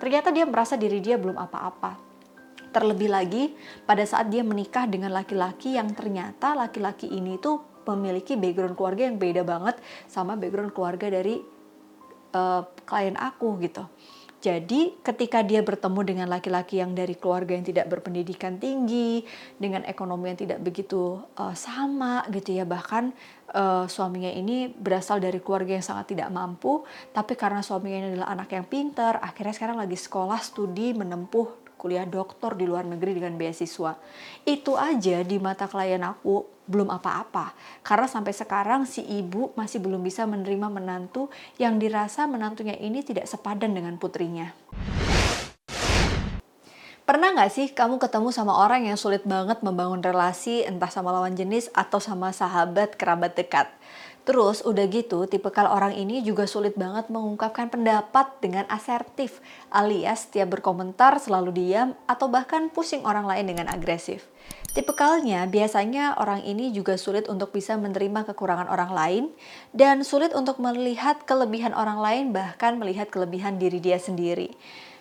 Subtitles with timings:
[0.00, 2.00] Ternyata dia merasa diri dia belum apa-apa.
[2.72, 3.52] Terlebih lagi
[3.84, 9.18] pada saat dia menikah dengan laki-laki yang ternyata laki-laki ini tuh memiliki background keluarga yang
[9.20, 9.76] beda banget
[10.08, 11.42] sama background keluarga dari
[12.32, 13.84] uh, klien aku gitu.
[14.40, 19.20] Jadi ketika dia bertemu dengan laki-laki yang dari keluarga yang tidak berpendidikan tinggi,
[19.60, 23.12] dengan ekonomi yang tidak begitu uh, sama gitu ya, bahkan
[23.52, 26.80] uh, suaminya ini berasal dari keluarga yang sangat tidak mampu,
[27.12, 32.04] tapi karena suaminya ini adalah anak yang pintar, akhirnya sekarang lagi sekolah, studi, menempuh kuliah
[32.04, 33.96] doktor di luar negeri dengan beasiswa.
[34.44, 37.56] Itu aja di mata klien aku belum apa-apa.
[37.80, 43.24] Karena sampai sekarang si ibu masih belum bisa menerima menantu yang dirasa menantunya ini tidak
[43.24, 44.52] sepadan dengan putrinya.
[47.10, 51.34] Pernah nggak sih kamu ketemu sama orang yang sulit banget membangun relasi entah sama lawan
[51.34, 53.66] jenis atau sama sahabat kerabat dekat?
[54.20, 59.40] Terus udah gitu, tipikal orang ini juga sulit banget mengungkapkan pendapat dengan asertif,
[59.72, 64.28] alias tiap berkomentar selalu diam atau bahkan pusing orang lain dengan agresif.
[64.70, 69.24] Tipikalnya biasanya orang ini juga sulit untuk bisa menerima kekurangan orang lain
[69.74, 74.54] dan sulit untuk melihat kelebihan orang lain bahkan melihat kelebihan diri dia sendiri.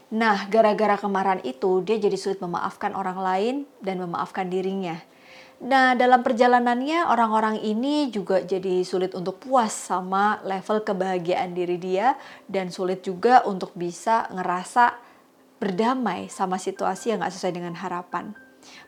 [0.10, 4.98] Nah, gara-gara kemarahan itu dia jadi sulit memaafkan orang lain dan memaafkan dirinya.
[5.60, 12.16] Nah, dalam perjalanannya orang-orang ini juga jadi sulit untuk puas sama level kebahagiaan diri dia
[12.48, 14.96] dan sulit juga untuk bisa ngerasa
[15.60, 18.32] berdamai sama situasi yang gak sesuai dengan harapan.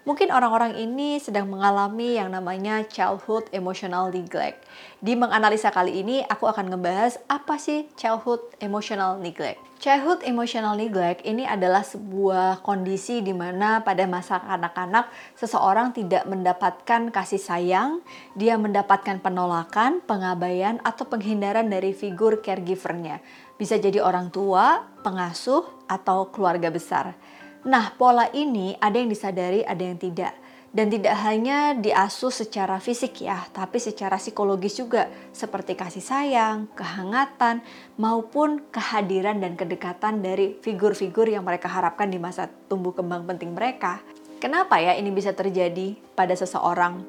[0.02, 4.66] Mungkin orang-orang ini sedang mengalami yang namanya childhood emotional neglect.
[4.98, 9.62] Di menganalisa kali ini, aku akan ngebahas apa sih childhood emotional neglect.
[9.82, 17.10] Childhood emotional neglect ini adalah sebuah kondisi di mana pada masa anak-anak seseorang tidak mendapatkan
[17.10, 18.06] kasih sayang,
[18.38, 23.26] dia mendapatkan penolakan, pengabaian, atau penghindaran dari figur caregivernya.
[23.58, 27.18] Bisa jadi orang tua, pengasuh, atau keluarga besar.
[27.62, 30.34] Nah, pola ini ada yang disadari, ada yang tidak.
[30.72, 37.60] Dan tidak hanya diasuh secara fisik ya, tapi secara psikologis juga, seperti kasih sayang, kehangatan,
[38.00, 44.00] maupun kehadiran dan kedekatan dari figur-figur yang mereka harapkan di masa tumbuh kembang penting mereka.
[44.40, 47.04] Kenapa ya ini bisa terjadi pada seseorang?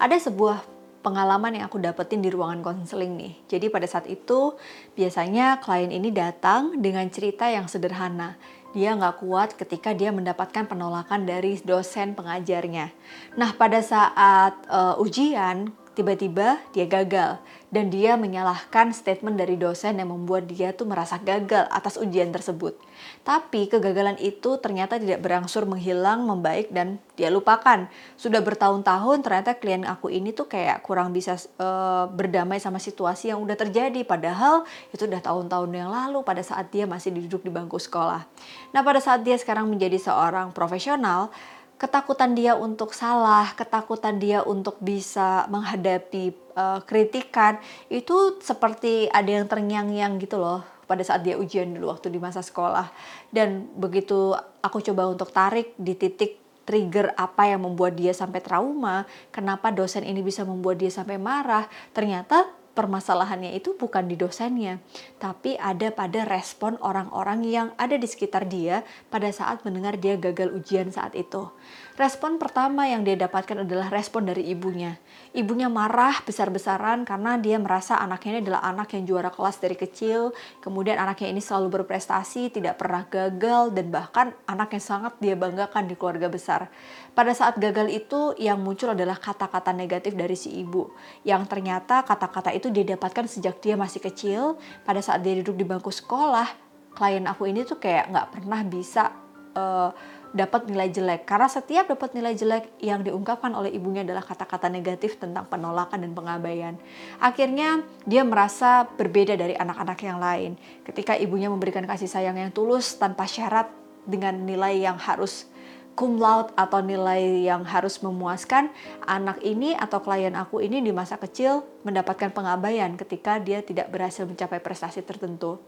[0.00, 0.72] Ada sebuah
[1.02, 3.34] pengalaman yang aku dapetin di ruangan konseling nih.
[3.50, 4.54] Jadi pada saat itu
[4.94, 8.38] biasanya klien ini datang dengan cerita yang sederhana
[8.72, 12.92] dia nggak kuat ketika dia mendapatkan penolakan dari dosen pengajarnya.
[13.36, 17.36] Nah, pada saat uh, ujian, tiba-tiba dia gagal
[17.72, 22.76] dan dia menyalahkan statement dari dosen yang membuat dia tuh merasa gagal atas ujian tersebut.
[23.24, 27.88] Tapi kegagalan itu ternyata tidak berangsur menghilang, membaik dan dia lupakan.
[28.20, 33.40] Sudah bertahun-tahun ternyata klien aku ini tuh kayak kurang bisa uh, berdamai sama situasi yang
[33.40, 37.80] udah terjadi padahal itu udah tahun-tahun yang lalu pada saat dia masih duduk di bangku
[37.80, 38.28] sekolah.
[38.76, 41.32] Nah, pada saat dia sekarang menjadi seorang profesional,
[41.82, 47.58] ketakutan dia untuk salah, ketakutan dia untuk bisa menghadapi uh, kritikan
[47.90, 52.38] itu seperti ada yang terngiang-ngiang gitu loh pada saat dia ujian dulu waktu di masa
[52.38, 52.86] sekolah.
[53.34, 54.30] Dan begitu
[54.62, 59.02] aku coba untuk tarik di titik trigger apa yang membuat dia sampai trauma,
[59.34, 64.80] kenapa dosen ini bisa membuat dia sampai marah, ternyata permasalahannya itu bukan di dosennya,
[65.20, 70.52] tapi ada pada respon orang-orang yang ada di sekitar dia pada saat mendengar dia gagal
[70.56, 71.52] ujian saat itu.
[71.92, 74.96] Respon pertama yang dia dapatkan adalah respon dari ibunya.
[75.36, 80.32] Ibunya marah besar-besaran karena dia merasa anaknya ini adalah anak yang juara kelas dari kecil,
[80.64, 85.84] kemudian anaknya ini selalu berprestasi, tidak pernah gagal, dan bahkan anak yang sangat dia banggakan
[85.84, 86.72] di keluarga besar.
[87.12, 90.88] Pada saat gagal itu yang muncul adalah kata-kata negatif dari si ibu,
[91.28, 94.56] yang ternyata kata-kata itu dia dapatkan sejak dia masih kecil,
[94.88, 96.48] pada saat dia duduk di bangku sekolah,
[96.96, 99.12] klien aku ini tuh kayak nggak pernah bisa
[99.56, 99.92] uh,
[100.32, 105.20] dapat nilai jelek karena setiap dapat nilai jelek yang diungkapkan oleh ibunya adalah kata-kata negatif
[105.20, 106.74] tentang penolakan dan pengabaian.
[107.20, 110.56] Akhirnya dia merasa berbeda dari anak-anak yang lain.
[110.82, 113.68] Ketika ibunya memberikan kasih sayang yang tulus tanpa syarat
[114.08, 115.46] dengan nilai yang harus
[115.92, 118.72] cum laude atau nilai yang harus memuaskan,
[119.04, 124.24] anak ini atau klien aku ini di masa kecil mendapatkan pengabaian ketika dia tidak berhasil
[124.24, 125.60] mencapai prestasi tertentu.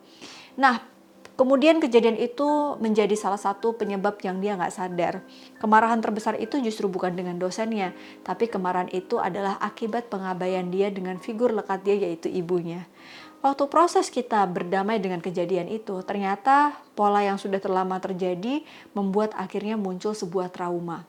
[0.57, 0.94] Nah,
[1.35, 5.19] Kemudian kejadian itu menjadi salah satu penyebab yang dia nggak sadar.
[5.59, 7.91] Kemarahan terbesar itu justru bukan dengan dosennya,
[8.23, 12.87] tapi kemarahan itu adalah akibat pengabaian dia dengan figur lekat dia yaitu ibunya.
[13.43, 18.63] Waktu proses kita berdamai dengan kejadian itu, ternyata pola yang sudah terlama terjadi
[18.95, 21.03] membuat akhirnya muncul sebuah trauma.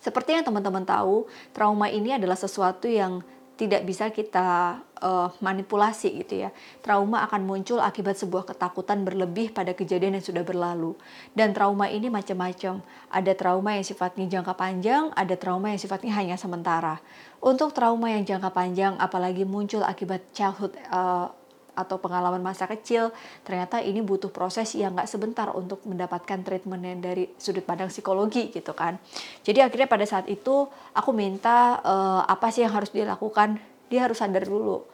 [0.00, 3.20] Seperti yang teman-teman tahu, trauma ini adalah sesuatu yang
[3.54, 6.50] tidak bisa kita uh, manipulasi gitu ya.
[6.82, 10.98] Trauma akan muncul akibat sebuah ketakutan berlebih pada kejadian yang sudah berlalu.
[11.38, 12.82] Dan trauma ini macam-macam.
[13.14, 16.98] Ada trauma yang sifatnya jangka panjang, ada trauma yang sifatnya hanya sementara.
[17.38, 21.30] Untuk trauma yang jangka panjang, apalagi muncul akibat childhood uh,
[21.74, 23.10] atau pengalaman masa kecil,
[23.42, 28.72] ternyata ini butuh proses yang nggak sebentar untuk mendapatkan treatment dari sudut pandang psikologi gitu
[28.72, 28.96] kan.
[29.42, 33.58] Jadi akhirnya pada saat itu aku minta uh, apa sih yang harus dilakukan?
[33.92, 34.86] Dia harus sadar dulu.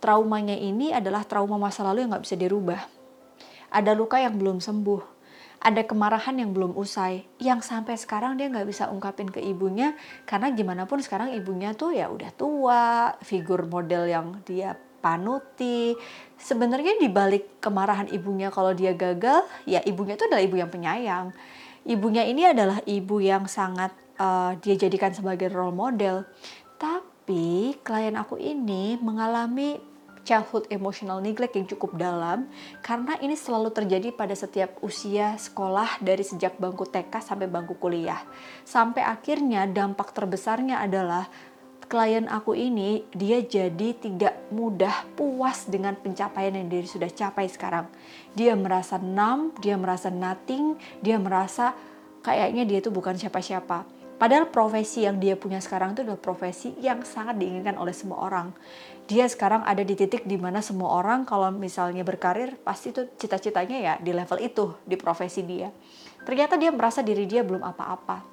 [0.00, 2.80] Traumanya ini adalah trauma masa lalu yang nggak bisa dirubah.
[3.70, 5.20] Ada luka yang belum sembuh.
[5.60, 9.92] Ada kemarahan yang belum usai, yang sampai sekarang dia nggak bisa ungkapin ke ibunya,
[10.24, 15.96] karena gimana pun sekarang ibunya tuh ya udah tua, figur model yang dia panuti.
[16.36, 21.26] Sebenarnya di balik kemarahan ibunya kalau dia gagal, ya ibunya itu adalah ibu yang penyayang.
[21.88, 26.28] Ibunya ini adalah ibu yang sangat uh, dia jadikan sebagai role model.
[26.76, 29.90] Tapi klien aku ini mengalami
[30.30, 32.46] childhood emotional neglect yang cukup dalam
[32.84, 38.20] karena ini selalu terjadi pada setiap usia sekolah dari sejak bangku TK sampai bangku kuliah.
[38.62, 41.26] Sampai akhirnya dampak terbesarnya adalah
[41.90, 47.90] klien aku ini dia jadi tidak mudah puas dengan pencapaian yang dia sudah capai sekarang.
[48.38, 51.74] Dia merasa numb, dia merasa nothing, dia merasa
[52.22, 53.98] kayaknya dia itu bukan siapa-siapa.
[54.22, 58.54] Padahal profesi yang dia punya sekarang itu adalah profesi yang sangat diinginkan oleh semua orang.
[59.10, 63.78] Dia sekarang ada di titik di mana semua orang kalau misalnya berkarir pasti itu cita-citanya
[63.82, 65.74] ya di level itu di profesi dia.
[66.22, 68.29] Ternyata dia merasa diri dia belum apa-apa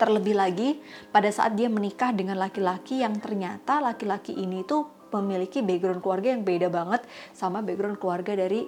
[0.00, 0.80] Terlebih lagi
[1.12, 6.40] pada saat dia menikah dengan laki-laki yang ternyata laki-laki ini tuh memiliki background keluarga yang
[6.40, 7.04] beda banget
[7.36, 8.64] sama background keluarga dari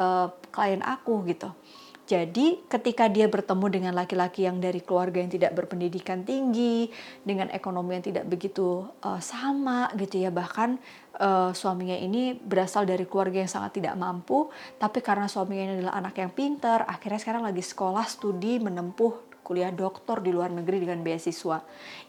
[0.00, 1.52] uh, klien aku gitu.
[2.10, 6.90] Jadi ketika dia bertemu dengan laki-laki yang dari keluarga yang tidak berpendidikan tinggi,
[7.22, 10.74] dengan ekonomi yang tidak begitu uh, sama gitu ya, bahkan
[11.22, 14.50] uh, suaminya ini berasal dari keluarga yang sangat tidak mampu,
[14.82, 19.74] tapi karena suaminya ini adalah anak yang pintar, akhirnya sekarang lagi sekolah, studi, menempuh kuliah
[19.74, 21.58] doktor di luar negeri dengan beasiswa.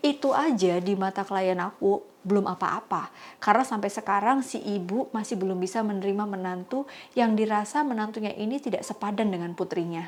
[0.06, 3.10] Itu aja di mata klien aku belum apa-apa.
[3.42, 6.86] Karena sampai sekarang si ibu masih belum bisa menerima menantu
[7.18, 10.06] yang dirasa menantunya ini tidak sepadan dengan putrinya.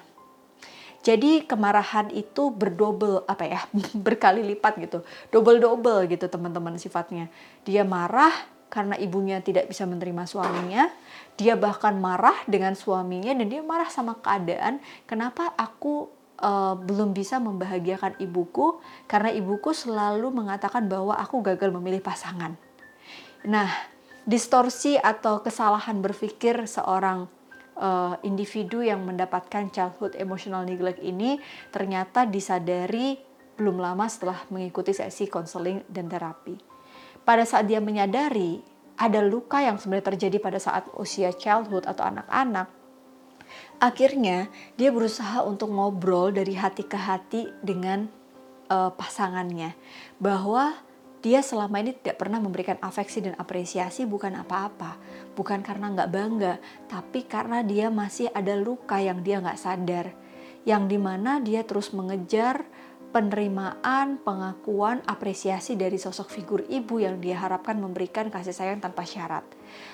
[1.03, 3.65] Jadi kemarahan itu berdobel apa ya
[4.06, 5.01] berkali lipat gitu,
[5.33, 7.33] double double gitu teman-teman sifatnya.
[7.65, 8.31] Dia marah
[8.71, 10.89] karena ibunya tidak bisa menerima suaminya,
[11.38, 16.09] dia bahkan marah dengan suaminya dan dia marah sama keadaan kenapa aku
[16.39, 22.56] uh, belum bisa membahagiakan ibuku karena ibuku selalu mengatakan bahwa aku gagal memilih pasangan.
[23.44, 23.69] Nah,
[24.24, 27.27] distorsi atau kesalahan berpikir seorang
[27.75, 31.38] uh, individu yang mendapatkan childhood emotional neglect ini
[31.69, 33.19] ternyata disadari
[33.53, 36.57] belum lama setelah mengikuti sesi konseling dan terapi.
[37.24, 38.59] Pada saat dia menyadari
[38.97, 42.69] ada luka yang sebenarnya terjadi pada saat usia childhood atau anak-anak,
[43.83, 44.47] Akhirnya
[44.80, 48.07] dia berusaha untuk ngobrol dari hati ke hati dengan
[48.71, 49.75] uh, pasangannya.
[50.24, 50.71] Bahwa
[51.19, 54.95] dia selama ini tidak pernah memberikan afeksi dan apresiasi bukan apa-apa,
[55.35, 56.53] bukan karena nggak bangga,
[56.88, 60.15] tapi karena dia masih ada luka yang dia nggak sadar,
[60.63, 62.68] yang di mana dia terus mengejar
[63.15, 69.47] penerimaan, pengakuan, apresiasi dari sosok figur ibu yang dia harapkan memberikan kasih sayang tanpa syarat.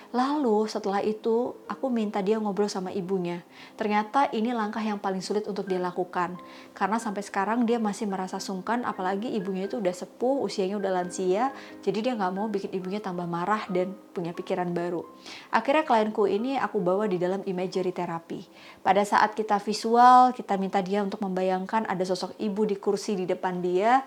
[0.09, 3.45] Lalu setelah itu aku minta dia ngobrol sama ibunya.
[3.77, 6.33] Ternyata ini langkah yang paling sulit untuk dia lakukan.
[6.73, 11.53] Karena sampai sekarang dia masih merasa sungkan apalagi ibunya itu udah sepuh, usianya udah lansia.
[11.85, 15.05] Jadi dia nggak mau bikin ibunya tambah marah dan punya pikiran baru.
[15.53, 18.49] Akhirnya klienku ini aku bawa di dalam imagery terapi.
[18.81, 23.29] Pada saat kita visual, kita minta dia untuk membayangkan ada sosok ibu di kursi di
[23.29, 24.01] depan dia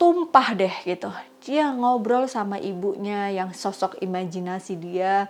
[0.00, 1.12] tumpah deh gitu.
[1.44, 5.28] Dia ngobrol sama ibunya yang sosok imajinasi dia.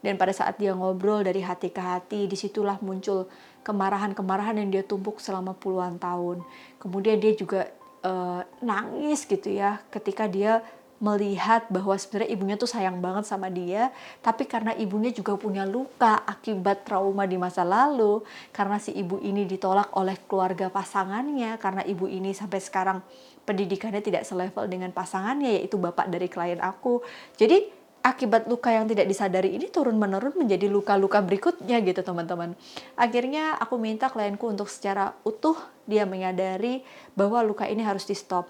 [0.00, 3.28] Dan pada saat dia ngobrol dari hati ke hati, di situlah muncul
[3.60, 6.40] kemarahan-kemarahan yang dia tumpuk selama puluhan tahun.
[6.80, 7.68] Kemudian dia juga
[8.06, 10.62] uh, nangis gitu ya ketika dia
[10.96, 13.92] melihat bahwa sebenarnya ibunya tuh sayang banget sama dia,
[14.24, 19.44] tapi karena ibunya juga punya luka akibat trauma di masa lalu, karena si ibu ini
[19.44, 22.98] ditolak oleh keluarga pasangannya, karena ibu ini sampai sekarang
[23.44, 27.04] pendidikannya tidak selevel dengan pasangannya, yaitu bapak dari klien aku.
[27.36, 27.68] Jadi
[28.06, 32.54] akibat luka yang tidak disadari ini turun menurun menjadi luka-luka berikutnya gitu teman-teman.
[32.94, 35.58] Akhirnya aku minta klienku untuk secara utuh
[35.90, 36.86] dia menyadari
[37.18, 38.46] bahwa luka ini harus di stop.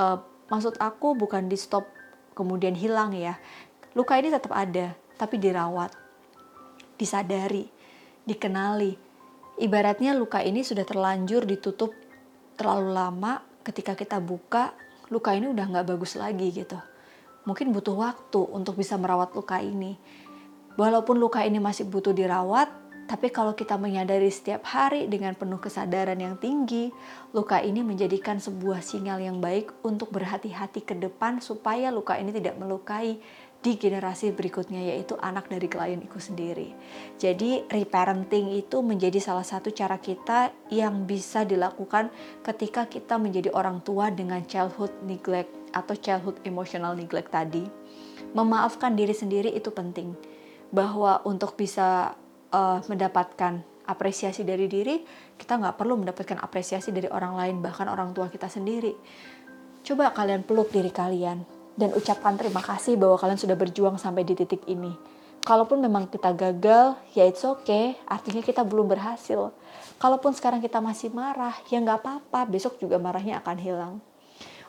[0.00, 1.84] Uh, Maksud aku bukan di stop
[2.32, 3.36] kemudian hilang ya.
[3.92, 5.92] Luka ini tetap ada, tapi dirawat,
[6.96, 7.68] disadari,
[8.24, 8.94] dikenali.
[9.58, 11.90] Ibaratnya luka ini sudah terlanjur ditutup
[12.54, 14.72] terlalu lama, ketika kita buka,
[15.12, 16.78] luka ini udah nggak bagus lagi gitu.
[17.48, 19.96] mungkin butuh waktu untuk bisa merawat luka ini.
[20.76, 22.68] Walaupun luka ini masih butuh dirawat,
[23.08, 26.92] tapi kalau kita menyadari setiap hari dengan penuh kesadaran yang tinggi,
[27.32, 32.60] luka ini menjadikan sebuah sinyal yang baik untuk berhati-hati ke depan supaya luka ini tidak
[32.60, 33.16] melukai
[33.58, 36.76] di generasi berikutnya yaitu anak dari klien itu sendiri.
[37.16, 42.12] Jadi reparenting itu menjadi salah satu cara kita yang bisa dilakukan
[42.44, 47.64] ketika kita menjadi orang tua dengan childhood neglect atau childhood emotional neglect tadi.
[48.36, 50.12] Memaafkan diri sendiri itu penting.
[50.68, 52.12] Bahwa untuk bisa
[52.52, 55.00] uh, mendapatkan apresiasi dari diri,
[55.40, 58.92] kita nggak perlu mendapatkan apresiasi dari orang lain, bahkan orang tua kita sendiri.
[59.80, 61.40] Coba kalian peluk diri kalian
[61.78, 64.92] dan ucapkan terima kasih bahwa kalian sudah berjuang sampai di titik ini.
[65.40, 69.48] Kalaupun memang kita gagal, ya it's okay, artinya kita belum berhasil.
[69.96, 73.94] Kalaupun sekarang kita masih marah, ya nggak apa-apa, besok juga marahnya akan hilang.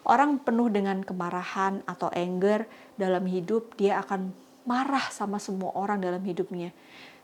[0.08, 2.64] Orang penuh dengan kemarahan atau anger
[2.96, 4.32] dalam hidup, dia akan
[4.64, 6.72] marah sama semua orang dalam hidupnya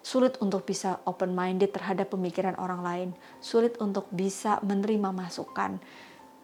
[0.06, 3.10] sulit untuk bisa open minded terhadap pemikiran orang lain,
[3.42, 5.82] sulit untuk bisa menerima masukan.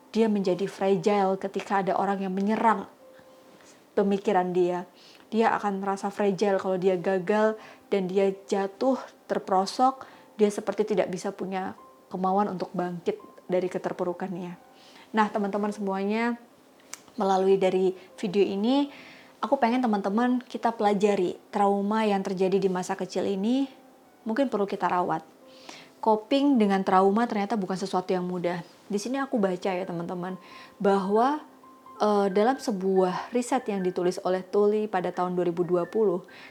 [0.10, 2.89] Dia menjadi fragile ketika ada orang yang menyerang
[3.94, 4.89] pemikiran dia.
[5.30, 7.53] Dia akan merasa fragile kalau dia gagal
[7.94, 8.98] dan dia jatuh
[9.30, 10.10] terprosok,
[10.41, 11.77] dia seperti tidak bisa punya
[12.10, 14.58] kemauan untuk bangkit dari keterpurukannya.
[15.13, 16.34] Nah, teman-teman semuanya,
[17.13, 18.89] melalui dari video ini
[19.42, 23.66] aku pengen teman-teman kita pelajari trauma yang terjadi di masa kecil ini
[24.24, 25.26] mungkin perlu kita rawat.
[26.02, 28.62] Coping dengan trauma ternyata bukan sesuatu yang mudah.
[28.90, 30.34] Di sini aku baca ya teman-teman
[30.82, 31.42] bahwa
[32.02, 35.86] uh, dalam sebuah riset yang ditulis oleh Tully pada tahun 2020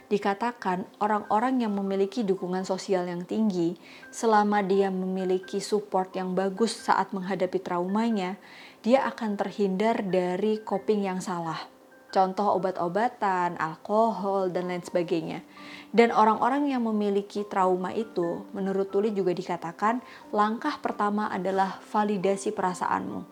[0.06, 3.74] dikatakan orang-orang yang memiliki dukungan sosial yang tinggi
[4.14, 8.38] selama dia memiliki support yang bagus saat menghadapi traumanya,
[8.86, 11.79] dia akan terhindar dari coping yang salah
[12.10, 15.46] contoh obat-obatan, alkohol, dan lain sebagainya.
[15.90, 23.26] Dan orang-orang yang memiliki trauma itu, menurut Tuli juga dikatakan, langkah pertama adalah validasi perasaanmu.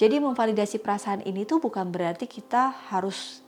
[0.00, 3.44] Jadi memvalidasi perasaan ini tuh bukan berarti kita harus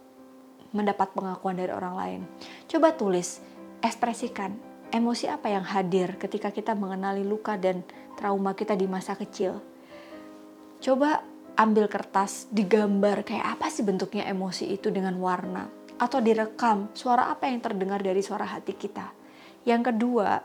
[0.72, 2.20] mendapat pengakuan dari orang lain.
[2.68, 3.40] Coba tulis,
[3.80, 4.52] ekspresikan
[4.92, 7.80] emosi apa yang hadir ketika kita mengenali luka dan
[8.20, 9.64] trauma kita di masa kecil.
[10.84, 11.24] Coba
[11.56, 15.68] ambil kertas, digambar kayak apa sih bentuknya emosi itu dengan warna
[16.00, 19.12] atau direkam suara apa yang terdengar dari suara hati kita.
[19.62, 20.42] Yang kedua,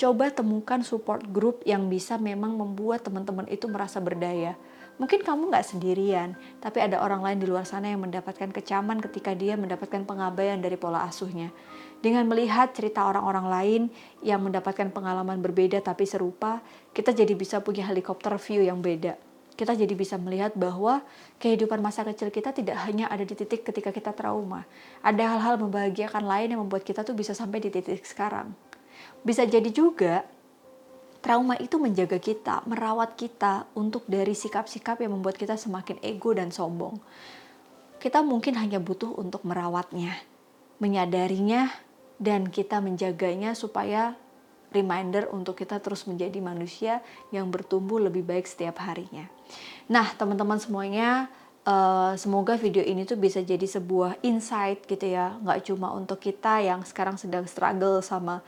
[0.00, 4.56] coba temukan support group yang bisa memang membuat teman-teman itu merasa berdaya.
[4.96, 9.36] Mungkin kamu nggak sendirian, tapi ada orang lain di luar sana yang mendapatkan kecaman ketika
[9.36, 11.52] dia mendapatkan pengabaian dari pola asuhnya.
[12.00, 13.82] Dengan melihat cerita orang-orang lain
[14.24, 16.64] yang mendapatkan pengalaman berbeda tapi serupa,
[16.96, 19.25] kita jadi bisa punya helikopter view yang beda
[19.56, 21.00] kita jadi bisa melihat bahwa
[21.40, 24.68] kehidupan masa kecil kita tidak hanya ada di titik ketika kita trauma.
[25.00, 28.52] Ada hal-hal membahagiakan lain yang membuat kita tuh bisa sampai di titik sekarang.
[29.24, 30.28] Bisa jadi juga
[31.24, 36.52] trauma itu menjaga kita, merawat kita untuk dari sikap-sikap yang membuat kita semakin ego dan
[36.52, 37.00] sombong.
[37.96, 40.20] Kita mungkin hanya butuh untuk merawatnya,
[40.78, 41.72] menyadarinya,
[42.20, 44.16] dan kita menjaganya supaya
[44.74, 49.26] reminder untuk kita terus menjadi manusia yang bertumbuh lebih baik setiap harinya.
[49.86, 51.30] Nah, teman-teman semuanya,
[51.66, 56.62] uh, semoga video ini tuh bisa jadi sebuah insight gitu ya, nggak cuma untuk kita
[56.62, 58.42] yang sekarang sedang struggle sama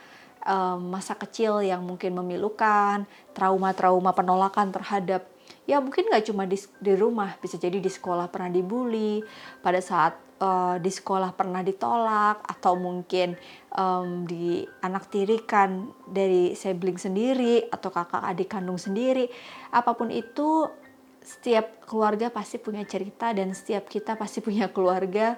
[0.47, 5.27] uh, masa kecil yang mungkin memilukan, trauma-trauma penolakan terhadap
[5.69, 9.21] ya mungkin nggak cuma di, di rumah bisa jadi di sekolah pernah dibully
[9.61, 13.37] pada saat uh, di sekolah pernah ditolak atau mungkin
[13.77, 19.29] um, di anak tirikan dari sibling sendiri atau kakak adik kandung sendiri.
[19.69, 20.73] Apa pun itu
[21.21, 25.37] setiap keluarga pasti punya cerita dan setiap kita pasti punya keluarga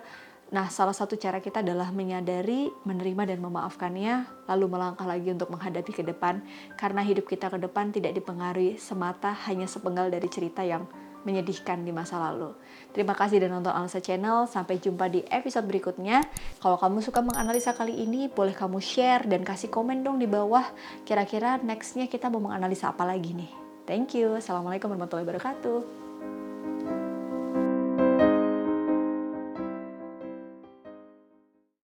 [0.51, 5.95] Nah, salah satu cara kita adalah menyadari, menerima, dan memaafkannya, lalu melangkah lagi untuk menghadapi
[5.95, 6.43] ke depan,
[6.75, 10.91] karena hidup kita ke depan tidak dipengaruhi semata hanya sepenggal dari cerita yang
[11.23, 12.57] menyedihkan di masa lalu.
[12.91, 14.49] Terima kasih dan nonton Analisa Channel.
[14.49, 16.25] Sampai jumpa di episode berikutnya.
[16.59, 20.65] Kalau kamu suka menganalisa kali ini, boleh kamu share dan kasih komen dong di bawah.
[21.05, 23.53] Kira-kira nextnya kita mau menganalisa apa lagi nih.
[23.85, 24.41] Thank you.
[24.41, 26.10] Assalamualaikum warahmatullahi wabarakatuh.